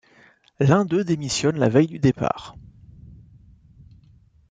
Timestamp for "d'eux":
0.83-1.03